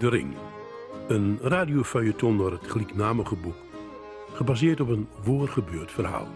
De 0.00 0.08
Ring. 0.08 0.34
Een 1.08 1.38
radiofeuilleton 1.42 2.36
door 2.36 2.52
het 2.52 2.70
gelijknamige 2.70 3.34
boek. 3.36 3.54
Gebaseerd 4.32 4.80
op 4.80 4.88
een 4.88 5.08
voorgebeurd 5.22 5.92
verhaal. 5.92 6.28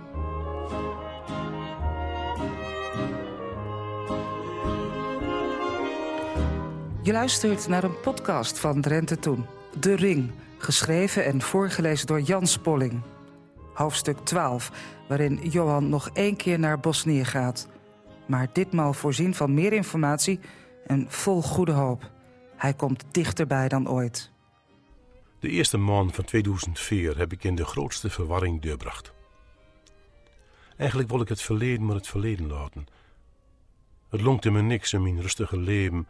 Je 7.02 7.12
luistert 7.12 7.68
naar 7.68 7.84
een 7.84 8.00
podcast 8.00 8.58
van 8.58 8.80
Drenthe 8.80 9.18
Toen. 9.18 9.46
De 9.78 9.94
Ring, 9.94 10.30
geschreven 10.58 11.24
en 11.24 11.40
voorgelezen 11.40 12.06
door 12.06 12.20
Jan 12.20 12.46
Spolling. 12.46 13.00
Hoofdstuk 13.74 14.18
12, 14.18 14.70
waarin 15.08 15.40
Johan 15.42 15.88
nog 15.88 16.10
één 16.12 16.36
keer 16.36 16.58
naar 16.58 16.80
Bosnië 16.80 17.24
gaat. 17.24 17.68
Maar 18.26 18.48
ditmaal 18.52 18.92
voorzien 18.92 19.34
van 19.34 19.54
meer 19.54 19.72
informatie 19.72 20.40
en 20.86 21.06
vol 21.08 21.42
goede 21.42 21.72
hoop. 21.72 22.13
Hij 22.64 22.74
komt 22.74 23.04
dichterbij 23.10 23.68
dan 23.68 23.88
ooit. 23.88 24.30
De 25.38 25.48
eerste 25.48 25.76
maand 25.76 26.14
van 26.14 26.24
2004 26.24 27.18
heb 27.18 27.32
ik 27.32 27.44
in 27.44 27.54
de 27.54 27.64
grootste 27.64 28.10
verwarring 28.10 28.62
doorbracht. 28.62 29.12
Eigenlijk 30.76 31.10
wil 31.10 31.20
ik 31.20 31.28
het 31.28 31.42
verleden 31.42 31.86
maar 31.86 31.94
het 31.94 32.06
verleden 32.06 32.46
laten. 32.46 32.86
Het 34.08 34.20
longte 34.20 34.50
me 34.50 34.62
niks 34.62 34.92
in 34.92 35.02
mijn 35.02 35.20
rustige 35.20 35.56
leven, 35.56 36.06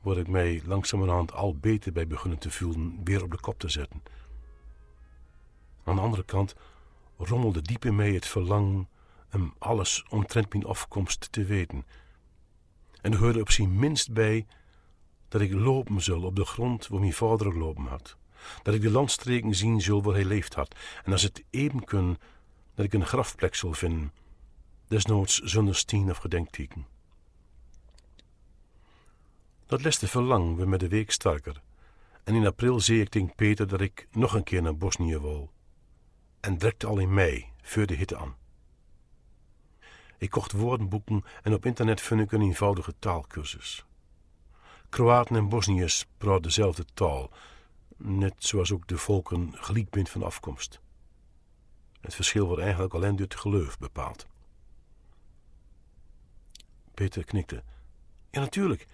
waar 0.00 0.16
ik 0.16 0.28
mij 0.28 0.62
langzamerhand 0.64 1.32
al 1.32 1.56
beter 1.56 1.92
bij 1.92 2.06
begonnen 2.06 2.38
te 2.38 2.50
voelen, 2.50 3.00
weer 3.04 3.22
op 3.22 3.30
de 3.30 3.40
kop 3.40 3.58
te 3.58 3.68
zetten. 3.68 4.02
Aan 5.84 5.94
de 5.94 6.02
andere 6.02 6.24
kant 6.24 6.54
rommelde 7.16 7.62
diep 7.62 7.84
in 7.84 7.96
mij 7.96 8.12
het 8.12 8.26
verlangen 8.26 8.88
om 9.32 9.54
alles 9.58 10.04
omtrent 10.08 10.52
mijn 10.52 10.66
afkomst 10.66 11.32
te 11.32 11.44
weten. 11.44 11.86
En 13.00 13.12
er 13.12 13.18
hoorde 13.18 13.40
op 13.40 13.50
zijn 13.50 13.78
minst 13.78 14.12
bij 14.12 14.46
dat 15.28 15.40
ik 15.40 15.52
lopen 15.52 16.02
zal 16.02 16.22
op 16.22 16.36
de 16.36 16.44
grond 16.44 16.86
waar 16.86 17.00
mijn 17.00 17.12
vader 17.12 17.52
gelopen 17.52 17.84
had. 17.86 18.16
Dat 18.62 18.74
ik 18.74 18.80
de 18.80 18.90
landstreken 18.90 19.54
zien 19.54 19.80
zul 19.80 20.02
waar 20.02 20.14
hij 20.14 20.24
leefd 20.24 20.54
had. 20.54 20.74
En 21.04 21.12
als 21.12 21.22
het 21.22 21.44
even 21.50 21.84
kun, 21.84 22.18
dat 22.74 22.84
ik 22.84 22.92
een 22.92 23.06
grafplek 23.06 23.54
zal 23.54 23.72
vinden, 23.72 24.12
desnoods 24.88 25.38
zonder 25.38 25.74
stien 25.74 26.10
of 26.10 26.16
gedenkteken. 26.16 26.86
Dat 29.66 29.82
leste 29.82 30.08
verlang 30.08 30.56
we 30.56 30.66
met 30.66 30.80
de 30.80 30.88
week 30.88 31.10
sterker. 31.10 31.62
En 32.24 32.34
in 32.34 32.46
april 32.46 32.80
zei 32.80 33.00
ik 33.00 33.08
tegen 33.08 33.34
Peter 33.34 33.68
dat 33.68 33.80
ik 33.80 34.08
nog 34.10 34.34
een 34.34 34.44
keer 34.44 34.62
naar 34.62 34.76
Bosnië 34.76 35.18
wil. 35.18 35.50
En 36.40 36.58
drekte 36.58 36.86
al 36.86 36.98
in 36.98 37.14
mei, 37.14 37.46
voor 37.62 37.86
de 37.86 37.94
hitte 37.94 38.16
aan. 38.16 38.36
Ik 40.18 40.30
kocht 40.30 40.52
woordenboeken 40.52 41.24
en 41.42 41.54
op 41.54 41.66
internet 41.66 42.00
vind 42.00 42.20
ik 42.20 42.32
een 42.32 42.42
eenvoudige 42.42 42.94
taalkursus. 42.98 43.85
Kroaten 44.88 45.36
en 45.36 45.48
Bosniërs 45.48 46.06
praten 46.18 46.42
dezelfde 46.42 46.84
taal, 46.94 47.30
net 47.96 48.34
zoals 48.38 48.72
ook 48.72 48.86
de 48.86 48.98
volken 48.98 49.52
gelijk 49.54 49.90
bent 49.90 50.08
van 50.08 50.22
afkomst. 50.22 50.80
Het 52.00 52.14
verschil 52.14 52.46
wordt 52.46 52.62
eigenlijk 52.62 52.94
alleen 52.94 53.16
door 53.16 53.26
het 53.26 53.36
geloof 53.36 53.78
bepaald. 53.78 54.26
Peter 56.94 57.24
knikte. 57.24 57.62
Ja, 58.30 58.40
natuurlijk. 58.40 58.86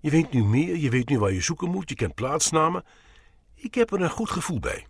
Je 0.00 0.10
weet 0.10 0.32
nu 0.32 0.44
meer, 0.44 0.76
je 0.76 0.90
weet 0.90 1.08
nu 1.08 1.18
waar 1.18 1.32
je 1.32 1.40
zoeken 1.40 1.70
moet, 1.70 1.88
je 1.88 1.94
kent 1.94 2.14
plaatsnamen. 2.14 2.84
Ik 3.54 3.74
heb 3.74 3.92
er 3.92 4.00
een 4.00 4.10
goed 4.10 4.30
gevoel 4.30 4.58
bij. 4.58 4.86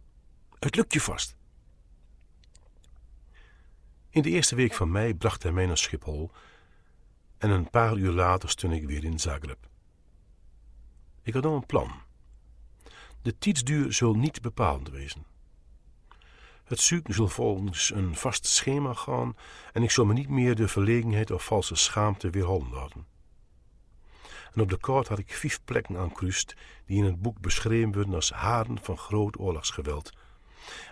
Het 0.58 0.76
lukt 0.76 0.92
je 0.92 1.00
vast. 1.00 1.36
In 4.10 4.22
de 4.22 4.30
eerste 4.30 4.54
week 4.54 4.74
van 4.74 4.90
mei 4.90 5.14
bracht 5.14 5.42
hij 5.42 5.52
mij 5.52 5.66
naar 5.66 5.78
Schiphol 5.78 6.30
en 7.38 7.50
een 7.50 7.70
paar 7.70 7.96
uur 7.96 8.12
later 8.12 8.48
stond 8.48 8.72
ik 8.72 8.86
weer 8.86 9.04
in 9.04 9.18
Zagreb. 9.18 9.68
Ik 11.24 11.34
had 11.34 11.42
nog 11.42 11.54
een 11.54 11.66
plan. 11.66 11.90
De 13.22 13.38
tijdsduur 13.38 13.92
zal 13.92 14.14
niet 14.14 14.42
bepalend 14.42 14.90
wezen. 14.90 15.24
Het 16.64 16.80
zoeken 16.80 17.14
zal 17.14 17.28
volgens 17.28 17.90
een 17.90 18.16
vast 18.16 18.46
schema 18.46 18.92
gaan 18.92 19.36
en 19.72 19.82
ik 19.82 19.90
zal 19.90 20.04
me 20.04 20.12
niet 20.12 20.28
meer 20.28 20.54
de 20.54 20.68
verlegenheid 20.68 21.30
of 21.30 21.44
valse 21.44 21.74
schaamte 21.74 22.30
weerhouden 22.30 22.70
laten. 22.70 23.06
En 24.52 24.60
op 24.60 24.68
de 24.68 24.78
kaart 24.78 25.08
had 25.08 25.18
ik 25.18 25.34
vijf 25.34 25.60
plekken 25.64 25.96
aankruist 25.96 26.54
die 26.86 26.96
in 26.96 27.04
het 27.04 27.22
boek 27.22 27.40
beschreven 27.40 27.92
worden 27.92 28.14
als 28.14 28.30
haren 28.30 28.78
van 28.82 28.98
groot 28.98 29.38
oorlogsgeweld. 29.38 30.12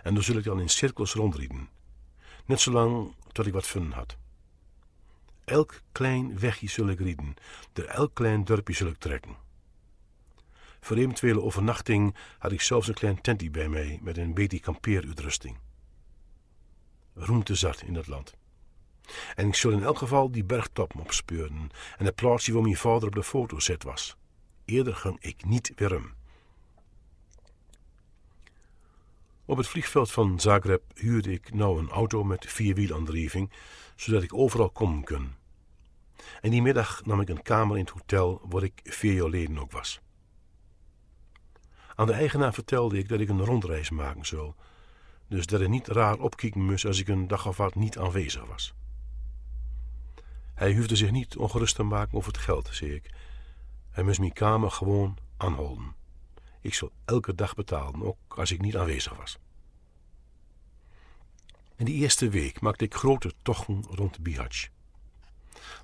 En 0.03 0.13
daar 0.13 0.23
zul 0.23 0.37
ik 0.37 0.43
dan 0.43 0.59
in 0.59 0.69
cirkels 0.69 1.13
rondrieden. 1.13 1.69
Net 2.45 2.59
zolang 2.59 3.15
tot 3.31 3.45
ik 3.45 3.53
wat 3.53 3.67
vinden 3.67 3.91
had. 3.91 4.17
Elk 5.45 5.81
klein 5.91 6.39
wegje 6.39 6.69
zul 6.69 6.87
ik 6.87 6.99
rieden, 6.99 7.33
door 7.73 7.85
elk 7.85 8.13
klein 8.13 8.43
dorpje 8.43 8.73
zul 8.73 8.87
ik 8.87 8.97
trekken. 8.97 9.42
Voor 10.83 10.97
eventuele 10.97 11.41
overnachting 11.41 12.15
had 12.37 12.51
ik 12.51 12.61
zelfs 12.61 12.87
een 12.87 12.93
klein 12.93 13.21
tentje 13.21 13.49
bij 13.49 13.69
mij 13.69 13.99
met 14.01 14.17
een 14.17 14.33
beetje 14.33 14.59
kampeeruitrusting. 14.59 15.57
Roemte 17.13 17.55
zat 17.55 17.81
in 17.81 17.95
het 17.95 18.07
land. 18.07 18.33
En 19.35 19.47
ik 19.47 19.55
zul 19.55 19.71
in 19.71 19.83
elk 19.83 19.97
geval 19.97 20.31
die 20.31 20.43
bergtop 20.43 20.99
opspeuren 20.99 21.69
en 21.97 22.05
het 22.05 22.15
plaatsje 22.15 22.53
waar 22.53 22.61
mijn 22.61 22.75
vader 22.75 23.07
op 23.07 23.15
de 23.15 23.23
foto 23.23 23.59
zet 23.59 23.83
was. 23.83 24.17
Eerder 24.65 24.95
ging 24.95 25.17
ik 25.19 25.45
niet 25.45 25.71
weer. 25.75 26.01
Op 29.45 29.57
het 29.57 29.67
vliegveld 29.67 30.11
van 30.11 30.39
Zagreb 30.39 30.83
huurde 30.95 31.31
ik 31.31 31.53
nou 31.53 31.79
een 31.79 31.89
auto 31.89 32.23
met 32.23 32.45
vierwielaandrijving, 32.45 33.51
zodat 33.95 34.23
ik 34.23 34.33
overal 34.33 34.69
komen 34.69 35.03
kon. 35.03 35.33
En 36.41 36.49
die 36.49 36.61
middag 36.61 37.05
nam 37.05 37.21
ik 37.21 37.29
een 37.29 37.41
kamer 37.41 37.77
in 37.77 37.83
het 37.83 37.93
hotel 37.93 38.41
waar 38.49 38.63
ik 38.63 38.81
vier 38.83 39.13
jaar 39.13 39.23
geleden 39.23 39.59
ook 39.59 39.71
was. 39.71 40.01
Aan 41.95 42.07
de 42.07 42.13
eigenaar 42.13 42.53
vertelde 42.53 42.97
ik 42.97 43.09
dat 43.09 43.19
ik 43.19 43.29
een 43.29 43.45
rondreis 43.45 43.89
maken 43.89 44.25
zou, 44.25 44.53
dus 45.27 45.45
dat 45.45 45.59
hij 45.59 45.69
niet 45.69 45.87
raar 45.87 46.19
opkijken 46.19 46.65
moest 46.65 46.85
als 46.85 46.99
ik 46.99 47.07
een 47.07 47.27
dag 47.27 47.47
of 47.47 47.57
wat 47.57 47.75
niet 47.75 47.97
aanwezig 47.97 48.45
was. 48.45 48.73
Hij 50.53 50.75
hoefde 50.75 50.95
zich 50.95 51.11
niet 51.11 51.37
ongerust 51.37 51.75
te 51.75 51.83
maken 51.83 52.17
over 52.17 52.31
het 52.31 52.41
geld, 52.41 52.69
zei 52.71 52.93
ik. 52.93 53.13
Hij 53.89 54.03
moest 54.03 54.19
mijn 54.19 54.33
kamer 54.33 54.71
gewoon 54.71 55.17
aanhouden. 55.37 55.95
Ik 56.61 56.73
zal 56.73 56.91
elke 57.05 57.35
dag 57.35 57.55
betalen, 57.55 58.03
ook 58.03 58.17
als 58.27 58.51
ik 58.51 58.61
niet 58.61 58.77
aanwezig 58.77 59.17
was. 59.17 59.37
In 61.75 61.85
die 61.85 61.95
eerste 61.95 62.29
week 62.29 62.61
maakte 62.61 62.83
ik 62.83 62.93
grote 62.93 63.33
tochten 63.41 63.85
rond 63.89 64.19
Bihać. 64.19 64.69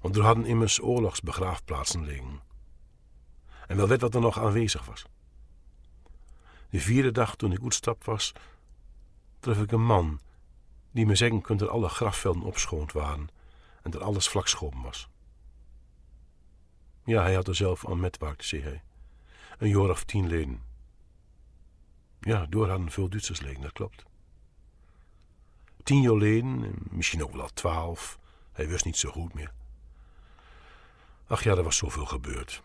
Want 0.02 0.16
er 0.16 0.24
hadden 0.24 0.46
immers 0.46 0.82
oorlogsbegraafplaatsen 0.82 2.04
liggen. 2.06 2.42
En 3.68 3.78
wel 3.78 3.88
werd 3.88 4.02
wat 4.02 4.16
er 4.16 4.22
nog 4.22 4.40
aanwezig 4.40 4.86
was. 4.86 5.06
De 6.70 6.80
vierde 6.80 7.12
dag 7.12 7.36
toen 7.36 7.52
ik 7.52 7.64
uitstap 7.64 8.04
was, 8.04 8.34
trof 9.40 9.62
ik 9.62 9.72
een 9.72 9.86
man 9.86 10.20
die 10.92 11.06
me 11.06 11.16
zeggen 11.16 11.42
kon 11.42 11.58
dat 11.58 11.70
alle 11.70 11.90
grafvelden 11.90 12.44
opschoond 12.44 12.92
waren 12.92 13.28
en 13.82 13.92
dat 13.92 14.02
alles 14.02 14.28
vlak 14.28 14.48
schoon 14.48 14.82
was. 14.82 15.10
Ja, 17.04 17.22
hij 17.22 17.34
had 17.34 17.48
er 17.48 17.56
zelf 17.56 17.88
aan 17.88 18.00
metwaakt, 18.00 18.46
zei 18.46 18.62
hij. 18.62 18.84
Een 19.58 19.70
jaar 19.70 19.90
of 19.90 20.04
tien 20.04 20.28
leden. 20.28 20.62
Ja, 22.20 22.46
door 22.46 22.70
hadden 22.70 22.92
veel 22.92 23.10
Duitsers 23.10 23.40
liggen, 23.40 23.62
dat 23.62 23.72
klopt. 23.72 24.04
Tien 25.84 26.02
jaar 26.02 26.16
leden, 26.16 26.74
misschien 26.90 27.24
ook 27.24 27.32
wel 27.32 27.42
al 27.42 27.54
twaalf. 27.54 28.20
Hij 28.52 28.68
wist 28.68 28.86
niet 28.86 28.98
zo 28.98 29.12
goed 29.12 29.34
meer. 29.34 29.52
Ach 31.28 31.44
ja, 31.44 31.56
er 31.56 31.64
was 31.64 31.78
zoveel 31.78 32.06
gebeurd. 32.06 32.62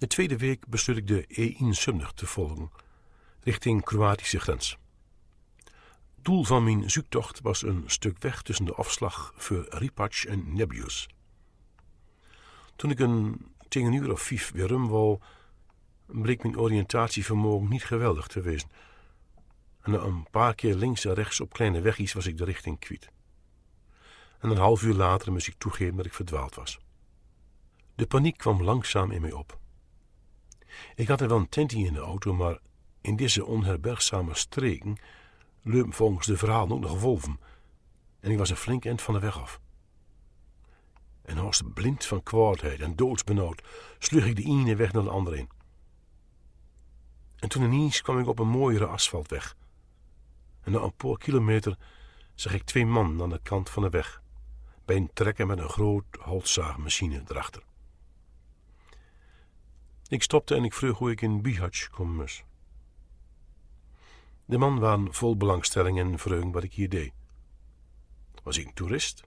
De 0.00 0.06
tweede 0.06 0.36
week 0.36 0.68
besloot 0.68 0.96
ik 0.96 1.06
de 1.06 1.24
E1 1.28 2.14
te 2.14 2.26
volgen, 2.26 2.70
richting 3.40 3.84
Kroatische 3.84 4.40
grens. 4.40 4.78
Doel 6.16 6.44
van 6.44 6.64
mijn 6.64 6.90
zoektocht 6.90 7.40
was 7.40 7.62
een 7.62 7.82
stuk 7.86 8.18
weg 8.18 8.42
tussen 8.42 8.64
de 8.64 8.74
afslag 8.74 9.32
voor 9.36 9.66
Ripac 9.68 10.14
en 10.14 10.54
Nebius. 10.54 11.08
Toen 12.76 12.90
ik 12.90 12.98
een 12.98 13.46
tegen 13.68 13.92
uur 13.92 14.12
of 14.12 14.22
vijf 14.22 14.52
weer 14.52 14.66
rum 14.66 15.18
bleek 16.06 16.42
mijn 16.42 16.58
oriëntatievermogen 16.58 17.68
niet 17.68 17.84
geweldig 17.84 18.26
te 18.26 18.40
wezen. 18.40 18.70
En 19.80 19.90
na 19.90 19.98
een 19.98 20.26
paar 20.30 20.54
keer 20.54 20.74
links 20.74 21.04
en 21.04 21.14
rechts 21.14 21.40
op 21.40 21.52
kleine 21.52 21.80
wegjes 21.80 22.12
was 22.12 22.26
ik 22.26 22.36
de 22.36 22.44
richting 22.44 22.78
kwijt. 22.78 23.10
En 24.38 24.50
een 24.50 24.56
half 24.56 24.82
uur 24.82 24.94
later 24.94 25.32
moest 25.32 25.48
ik 25.48 25.58
toegeven 25.58 25.96
dat 25.96 26.06
ik 26.06 26.14
verdwaald 26.14 26.54
was. 26.54 26.78
De 27.94 28.06
paniek 28.06 28.36
kwam 28.36 28.62
langzaam 28.62 29.10
in 29.10 29.20
mij 29.20 29.32
op. 29.32 29.58
Ik 30.94 31.08
had 31.08 31.20
er 31.20 31.28
wel 31.28 31.38
een 31.38 31.48
tentje 31.48 31.78
in 31.78 31.92
de 31.92 32.00
auto, 32.00 32.34
maar 32.34 32.58
in 33.00 33.16
deze 33.16 33.44
onherbergzame 33.44 34.34
streken 34.34 34.96
leup 35.62 35.94
volgens 35.94 36.26
de 36.26 36.36
verhalen 36.36 36.72
ook 36.72 36.80
nog 36.80 37.00
wolven. 37.00 37.40
En 38.20 38.30
ik 38.30 38.38
was 38.38 38.50
een 38.50 38.56
flink 38.56 38.84
eind 38.84 39.02
van 39.02 39.14
de 39.14 39.20
weg 39.20 39.40
af. 39.40 39.60
En 41.22 41.38
als 41.38 41.62
blind 41.74 42.04
van 42.04 42.22
kwaadheid 42.22 42.80
en 42.80 42.96
doodsbenauwd 42.96 43.62
sloeg 43.98 44.24
ik 44.24 44.36
de 44.36 44.42
ene 44.42 44.76
weg 44.76 44.92
naar 44.92 45.02
de 45.02 45.10
andere 45.10 45.38
in. 45.38 45.48
En 47.36 47.48
toen 47.48 47.62
ineens 47.62 48.02
kwam 48.02 48.18
ik 48.18 48.26
op 48.26 48.38
een 48.38 48.48
mooiere 48.48 48.86
asfaltweg. 48.86 49.56
En 50.60 50.72
na 50.72 50.78
een 50.78 50.94
paar 50.94 51.18
kilometer 51.18 51.78
zag 52.34 52.54
ik 52.54 52.62
twee 52.62 52.86
mannen 52.86 53.22
aan 53.22 53.30
de 53.30 53.40
kant 53.42 53.70
van 53.70 53.82
de 53.82 53.90
weg, 53.90 54.22
bij 54.84 54.96
een 54.96 55.10
trekker 55.12 55.46
met 55.46 55.58
een 55.58 55.68
groot 55.68 56.04
houtzaagmachine 56.20 57.22
erachter. 57.28 57.62
Ik 60.10 60.22
stopte 60.22 60.54
en 60.54 60.64
ik 60.64 60.74
vroeg 60.74 60.98
hoe 60.98 61.10
ik 61.10 61.20
in 61.20 61.42
Bihać 61.42 61.88
komen 61.90 62.16
moest. 62.16 62.44
De 64.44 64.58
man 64.58 64.78
was 64.78 64.98
vol 65.10 65.36
belangstelling 65.36 65.98
en 65.98 66.18
vreugde 66.18 66.50
wat 66.50 66.62
ik 66.62 66.72
hier 66.72 66.88
deed. 66.88 67.12
Was 68.42 68.58
ik 68.58 68.66
een 68.66 68.74
toerist? 68.74 69.24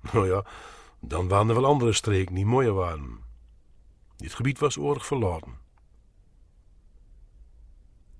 Nou 0.12 0.28
ja, 0.28 0.44
dan 1.00 1.28
waren 1.28 1.48
er 1.48 1.54
wel 1.54 1.64
andere 1.64 1.92
streken 1.92 2.34
die 2.34 2.46
mooier 2.46 2.72
waren. 2.72 3.22
Dit 4.16 4.34
gebied 4.34 4.58
was 4.58 4.76
oorlog 4.76 5.06
verlaten. 5.06 5.58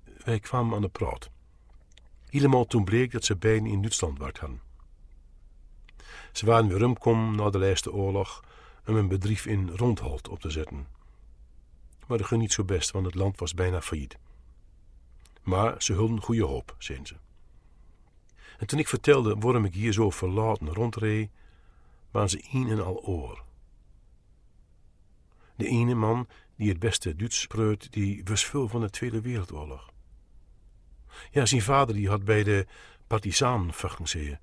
Wij 0.03 0.39
kwamen 0.39 0.75
aan 0.75 0.81
de 0.81 0.89
praat. 0.89 1.29
Helemaal 2.25 2.65
toen 2.65 2.83
bleek 2.83 3.11
dat 3.11 3.25
ze 3.25 3.35
beiden 3.35 3.69
in 3.69 3.81
Duitsland 3.81 4.17
hadden. 4.17 4.61
Ze 6.31 6.45
waren 6.45 6.67
weer 6.67 6.77
rumkom 6.77 7.35
na 7.35 7.49
de 7.49 7.59
laatste 7.59 7.93
oorlog 7.93 8.43
om 8.85 8.95
een 8.95 9.07
bedrijf 9.07 9.45
in 9.45 9.69
Rondholt 9.69 10.27
op 10.27 10.39
te 10.39 10.49
zetten. 10.49 10.94
Maar 12.07 12.17
dat 12.17 12.27
ging 12.27 12.41
niet 12.41 12.53
zo 12.53 12.63
best, 12.63 12.91
want 12.91 13.05
het 13.05 13.15
land 13.15 13.39
was 13.39 13.53
bijna 13.53 13.81
failliet. 13.81 14.17
Maar 15.41 15.81
ze 15.81 15.93
hulden 15.93 16.21
goede 16.21 16.43
hoop, 16.43 16.75
zeiden 16.77 17.07
ze. 17.07 17.15
En 18.57 18.67
toen 18.67 18.79
ik 18.79 18.87
vertelde 18.87 19.35
waarom 19.35 19.65
ik 19.65 19.73
hier 19.73 19.93
zo 19.93 20.09
verlaten 20.09 20.73
rondreed, 20.73 21.29
waren 22.11 22.29
ze 22.29 22.45
een 22.51 22.69
en 22.69 22.83
al 22.83 23.03
oor. 23.03 23.43
De 25.55 25.67
ene 25.67 25.93
man 25.93 26.27
die 26.55 26.69
het 26.69 26.79
beste 26.79 27.15
Duits 27.15 27.39
spreut, 27.39 27.91
die 27.91 28.21
was 28.23 28.45
veel 28.45 28.67
van 28.67 28.81
de 28.81 28.89
Tweede 28.89 29.21
Wereldoorlog. 29.21 29.93
Ja, 31.31 31.45
zijn 31.45 31.61
vader 31.61 31.95
die 31.95 32.09
had 32.09 32.23
bij 32.23 32.43
de 32.43 32.67
partisanen 33.07 33.73
vechten 33.73 34.39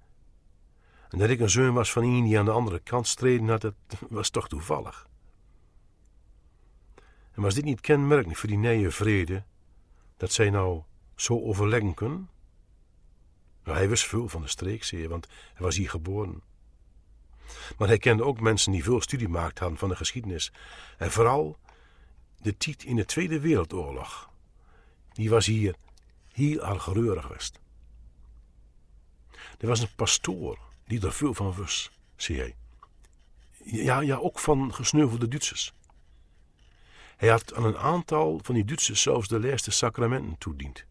En 1.08 1.18
dat 1.18 1.30
ik 1.30 1.40
een 1.40 1.50
zoon 1.50 1.74
was 1.74 1.92
van 1.92 2.02
een 2.02 2.24
die 2.24 2.38
aan 2.38 2.44
de 2.44 2.50
andere 2.50 2.78
kant 2.78 3.06
streden 3.06 3.48
had, 3.48 3.60
dat 3.60 3.74
was 4.08 4.30
toch 4.30 4.48
toevallig. 4.48 5.10
En 7.34 7.42
was 7.42 7.54
dit 7.54 7.64
niet 7.64 7.80
kenmerkelijk 7.80 8.38
voor 8.38 8.48
die 8.48 8.58
nieuwe 8.58 8.90
vrede, 8.90 9.44
dat 10.16 10.32
zij 10.32 10.50
nou 10.50 10.82
zo 11.14 11.40
overleggen 11.40 11.94
kunnen? 11.94 12.30
Nou, 13.64 13.76
hij 13.76 13.88
wist 13.88 14.06
veel 14.06 14.28
van 14.28 14.42
de 14.42 14.48
streek 14.48 14.84
zeer, 14.84 15.08
want 15.08 15.26
hij 15.26 15.64
was 15.64 15.76
hier 15.76 15.90
geboren. 15.90 16.42
Maar 17.78 17.88
hij 17.88 17.98
kende 17.98 18.24
ook 18.24 18.40
mensen 18.40 18.72
die 18.72 18.82
veel 18.82 19.00
studie 19.00 19.28
maakten 19.28 19.60
hadden 19.60 19.78
van 19.78 19.88
de 19.88 19.96
geschiedenis. 19.96 20.52
En 20.98 21.10
vooral 21.10 21.58
de 22.40 22.56
tijd 22.56 22.84
in 22.84 22.96
de 22.96 23.04
Tweede 23.04 23.40
Wereldoorlog. 23.40 24.30
Die 25.12 25.30
was 25.30 25.46
hier 25.46 25.74
heel 26.32 26.66
erg 26.66 26.92
reurig 26.92 27.26
geweest. 27.26 27.60
Er 29.58 29.68
was 29.68 29.80
een 29.80 29.94
pastoor 29.96 30.58
die 30.86 31.00
er 31.00 31.12
veel 31.12 31.34
van 31.34 31.54
wist, 31.54 31.90
zei 32.16 32.38
hij. 32.38 32.56
Ja, 33.64 34.00
ja, 34.00 34.16
ook 34.16 34.38
van 34.38 34.74
gesneuvelde 34.74 35.28
Duitsers. 35.28 35.72
Hij 37.16 37.28
had 37.28 37.54
aan 37.54 37.64
een 37.64 37.78
aantal 37.78 38.40
van 38.42 38.54
die 38.54 38.64
Duitsers 38.64 39.02
zelfs 39.02 39.28
de 39.28 39.40
laatste 39.40 39.70
sacramenten 39.70 40.38
toediend. 40.38 40.84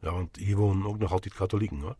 Ja, 0.00 0.12
want 0.12 0.36
hier 0.36 0.56
wonen 0.56 0.86
ook 0.86 0.98
nog 0.98 1.12
altijd 1.12 1.34
katholieken 1.34 1.80
hoor. 1.80 1.96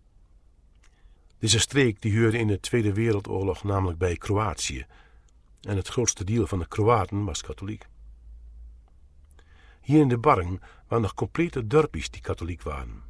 Deze 1.39 1.59
streek 1.59 2.03
die 2.03 2.21
hoorde 2.21 2.39
in 2.39 2.47
de 2.47 2.61
Tweede 2.61 2.93
Wereldoorlog 2.93 3.65
namelijk 3.65 3.99
bij 3.99 4.17
Kroatië. 4.17 4.87
En 5.61 5.77
het 5.77 5.89
grootste 5.89 6.25
deel 6.25 6.47
van 6.47 6.59
de 6.59 6.69
Kroaten 6.69 7.25
was 7.25 7.43
katholiek. 7.43 7.87
Hier 9.81 10.01
in 10.01 10.09
de 10.09 10.19
Barring 10.19 10.63
waren 10.89 11.03
nog 11.03 11.15
complete 11.15 11.67
dorpjes 11.67 12.11
die 12.11 12.21
katholiek 12.21 12.63
waren. 12.63 13.03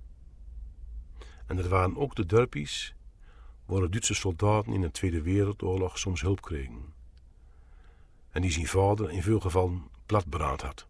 En 1.47 1.57
dat 1.57 1.67
waren 1.67 1.97
ook 1.97 2.15
de 2.15 2.27
dorpjes 2.27 2.95
waar 3.67 3.81
de 3.81 3.89
Duitse 3.89 4.15
soldaten 4.15 4.73
in 4.73 4.81
de 4.81 4.91
Tweede 4.91 5.23
Wereldoorlog 5.23 5.99
soms 5.99 6.21
hulp 6.21 6.41
kregen. 6.41 6.82
En 8.33 8.43
die 8.43 8.51
zijn 8.51 8.67
vader 8.67 9.11
in 9.11 9.23
veel 9.23 9.41
gevallen 9.41 9.91
platberaad 10.07 10.61
had. 10.61 10.87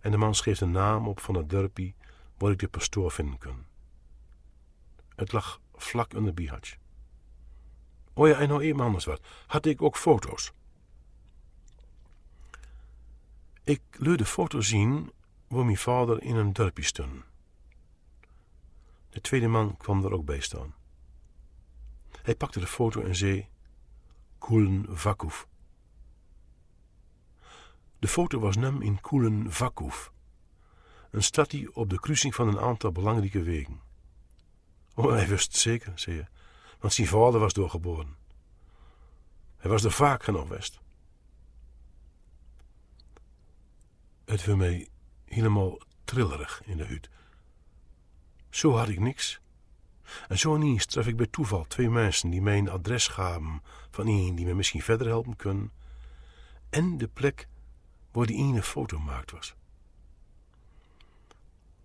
En 0.00 0.10
de 0.10 0.16
man 0.16 0.34
schreef 0.34 0.58
de 0.58 0.66
naam 0.66 1.08
op 1.08 1.20
van 1.20 1.34
het 1.34 1.50
dorpje 1.50 1.94
waar 2.36 2.50
ik 2.50 2.58
de 2.58 2.68
pastoor 2.68 3.10
vinden 3.10 3.38
kon. 3.38 3.64
Het 5.14 5.32
lag 5.32 5.60
vlak 5.74 6.14
onder 6.14 6.34
Bihać. 6.34 6.76
Oh 8.12 8.28
ja, 8.28 8.38
en 8.38 8.48
nou 8.48 8.62
even 8.62 8.80
anders 8.80 9.04
wat. 9.04 9.20
Had 9.46 9.66
ik 9.66 9.82
ook 9.82 9.96
foto's? 9.96 10.52
Ik 13.64 13.82
leurde 13.90 14.24
foto 14.24 14.60
zien 14.60 15.12
waar 15.48 15.64
mijn 15.64 15.76
vader 15.76 16.22
in 16.22 16.36
een 16.36 16.52
dorpje 16.52 16.84
stond. 16.84 17.24
De 19.10 19.20
tweede 19.20 19.48
man 19.48 19.76
kwam 19.76 20.04
er 20.04 20.12
ook 20.12 20.24
bij 20.24 20.40
staan. 20.40 20.74
Hij 22.22 22.34
pakte 22.34 22.60
de 22.60 22.66
foto 22.66 23.00
en 23.00 23.16
zei: 23.16 23.48
Kulen 24.38 24.86
Vakuf. 24.88 25.48
De 27.98 28.08
foto 28.08 28.38
was 28.38 28.56
nem 28.56 28.82
in 28.82 29.00
Kulen 29.00 29.52
Vakuf, 29.52 30.12
een 31.10 31.22
stad 31.22 31.50
die 31.50 31.74
op 31.74 31.90
de 31.90 32.00
kruising 32.00 32.34
van 32.34 32.48
een 32.48 32.60
aantal 32.60 32.92
belangrijke 32.92 33.42
wegen. 33.42 33.80
Oh, 34.94 35.10
hij 35.10 35.28
wist 35.28 35.52
het 35.52 35.60
zeker, 35.60 35.92
zei 35.98 36.16
hij, 36.16 36.28
want 36.78 36.92
zijn 36.92 37.06
vader 37.06 37.40
was 37.40 37.52
doorgeboren. 37.52 38.16
Hij 39.56 39.70
was 39.70 39.84
er 39.84 39.92
vaak 39.92 40.22
genoeg 40.22 40.48
west. 40.48 40.80
Het 44.24 44.42
viel 44.42 44.56
mij 44.56 44.88
helemaal 45.24 45.78
trillerig 46.04 46.62
in 46.64 46.76
de 46.76 46.84
hut. 46.84 47.10
Zo 48.50 48.76
had 48.76 48.88
ik 48.88 49.00
niks. 49.00 49.40
En 50.28 50.38
zo 50.38 50.56
ineens 50.56 50.86
tref 50.86 51.06
ik 51.06 51.16
bij 51.16 51.26
toeval 51.26 51.64
twee 51.66 51.90
mensen 51.90 52.30
die 52.30 52.42
mij 52.42 52.58
een 52.58 52.70
adres 52.70 53.08
gaven 53.08 53.62
van 53.90 54.06
een 54.06 54.34
die 54.34 54.46
me 54.46 54.54
misschien 54.54 54.82
verder 54.82 55.06
helpen 55.06 55.36
kunnen. 55.36 55.72
En 56.70 56.98
de 56.98 57.08
plek 57.08 57.48
waar 58.12 58.26
die 58.26 58.36
ene 58.36 58.62
foto 58.62 58.96
gemaakt 58.96 59.30
was. 59.30 59.54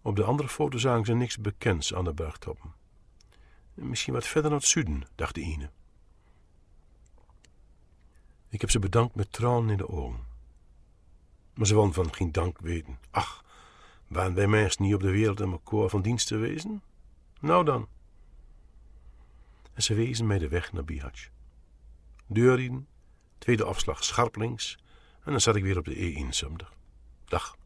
Op 0.02 0.16
de 0.16 0.24
andere 0.24 0.50
foto 0.50 0.78
zagen 0.78 1.06
ze 1.06 1.14
niks 1.14 1.38
bekends 1.38 1.94
aan 1.94 2.04
de 2.04 2.14
bergtoppen. 2.14 2.74
Misschien 3.74 4.14
wat 4.14 4.28
verder 4.28 4.52
naar 4.52 4.60
het 4.60 4.70
zuiden, 4.70 5.04
dacht 5.16 5.36
de 5.36 5.42
ene. 5.42 5.70
Ik 8.50 8.62
heb 8.62 8.70
ze 8.70 8.80
bedankt 8.80 9.16
met 9.16 9.32
tranen 9.32 9.70
in 9.70 9.78
de 9.78 9.90
ogen. 9.90 10.20
Maar 11.54 11.68
ze 11.68 11.74
wilden 11.74 11.94
van 11.94 12.14
geen 12.14 12.32
dank 12.32 12.60
weten. 12.60 13.00
Ach, 13.12 13.44
waren 14.08 14.34
wij 14.34 14.48
mensen 14.48 14.84
niet 14.84 14.94
op 14.94 15.02
de 15.02 15.12
wereld 15.12 15.42
om 15.42 15.52
elkaar 15.52 15.90
van 15.90 16.02
dienst 16.02 16.28
te 16.28 16.38
wezen? 16.38 16.82
Nou 17.40 17.66
dan. 17.66 17.88
En 19.74 19.84
ze 19.84 19.94
wezen 19.94 20.28
mij 20.28 20.38
de 20.38 20.48
weg 20.48 20.74
naar 20.74 20.84
Bihać. 20.84 21.30
Deur 22.28 22.60
in, 22.60 22.88
tweede 23.38 23.64
afslag 23.64 24.04
scherp 24.04 24.36
links, 24.36 24.78
en 25.24 25.32
dan 25.32 25.42
zat 25.42 25.56
ik 25.56 25.64
weer 25.64 25.78
op 25.78 25.86
de 25.86 25.96
E71. 25.96 26.78
Dag. 27.26 27.58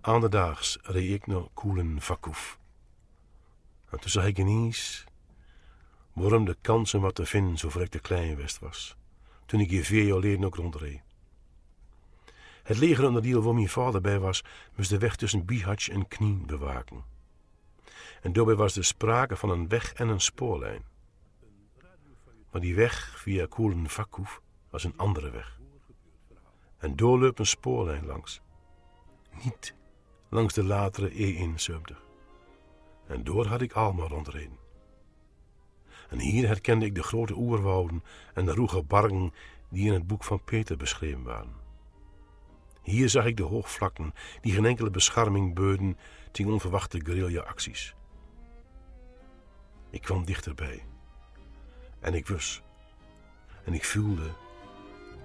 Aanderdaags 0.00 0.78
reed 0.82 1.10
ik 1.10 1.26
naar 1.26 1.48
Koelen 1.54 2.00
Vakuf. 2.00 2.58
En 3.90 4.00
toen 4.00 4.10
zag 4.10 4.26
ik 4.26 4.38
ineens 4.38 5.04
waarom 6.12 6.44
de 6.44 6.56
kans 6.60 6.94
om 6.94 7.00
wat 7.00 7.14
te 7.14 7.26
vinden 7.26 7.58
zo 7.58 7.68
vrek 7.68 7.88
te 7.88 7.98
klein 7.98 8.36
west 8.36 8.58
was 8.58 8.96
toen 9.46 9.60
ik 9.60 9.70
hier 9.70 9.84
vier 9.84 10.04
jaar 10.04 10.14
geleden 10.14 10.44
ook 10.44 10.54
rondreed. 10.54 11.02
Het 12.62 12.78
legeronderdeel 12.78 13.42
waar 13.42 13.54
mijn 13.54 13.68
vader 13.68 14.00
bij 14.00 14.18
was, 14.18 14.44
moest 14.76 14.90
de 14.90 14.98
weg 14.98 15.16
tussen 15.16 15.44
Bihać 15.44 15.88
en 15.88 16.08
Knien 16.08 16.46
bewaken. 16.46 17.04
En 18.22 18.32
daarbij 18.32 18.54
was 18.54 18.76
er 18.76 18.84
sprake 18.84 19.36
van 19.36 19.50
een 19.50 19.68
weg 19.68 19.92
en 19.92 20.08
een 20.08 20.20
spoorlijn. 20.20 20.84
Maar 22.50 22.60
die 22.60 22.74
weg 22.74 23.18
via 23.18 23.46
Koelen 23.46 23.88
Vakhoef 23.88 24.40
was 24.70 24.84
een 24.84 24.96
andere 24.96 25.30
weg. 25.30 25.60
En 26.78 26.96
doorloopt 26.96 27.38
een 27.38 27.46
spoorlijn 27.46 28.06
langs. 28.06 28.40
Niet 29.44 29.74
langs 30.28 30.54
de 30.54 30.64
latere 30.64 31.10
E71. 31.10 31.96
En 33.06 33.24
door 33.24 33.46
had 33.46 33.60
ik 33.60 33.72
allemaal 33.72 34.08
rondreden. 34.08 34.58
En 36.08 36.18
hier 36.18 36.46
herkende 36.46 36.84
ik 36.84 36.94
de 36.94 37.02
grote 37.02 37.34
oerwouden 37.34 38.04
en 38.34 38.44
de 38.44 38.52
roege 38.52 38.82
bargen 38.82 39.32
die 39.68 39.86
in 39.86 39.92
het 39.92 40.06
boek 40.06 40.24
van 40.24 40.44
Peter 40.44 40.76
beschreven 40.76 41.22
waren. 41.22 41.63
Hier 42.84 43.08
zag 43.08 43.24
ik 43.24 43.36
de 43.36 43.42
hoogvlakken 43.42 44.14
die 44.40 44.52
geen 44.52 44.64
enkele 44.64 44.90
bescherming 44.90 45.54
beuden 45.54 45.98
tegen 46.30 46.52
onverwachte 46.52 47.00
guerrilla-acties. 47.04 47.94
Ik 49.90 50.02
kwam 50.02 50.24
dichterbij. 50.24 50.84
En 52.00 52.14
ik 52.14 52.26
wist. 52.26 52.62
En 53.64 53.74
ik 53.74 53.84
voelde 53.84 54.30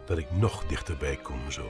dat 0.05 0.17
ik 0.17 0.31
nog 0.31 0.65
dichterbij 0.65 1.15
komen 1.15 1.51
zou. 1.51 1.69